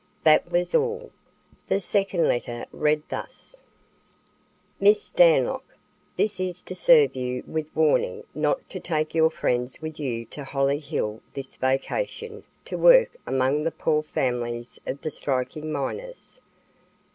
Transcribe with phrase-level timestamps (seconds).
[0.15, 1.11] = That was all.
[1.67, 3.61] The second letter read thus:
[4.79, 5.77] "Miss Stanlock:
[6.17, 10.43] This is to serve you with warning not to take your friends with you to
[10.43, 16.41] Hollyhill this vacation to work among the poor families of the striking miners.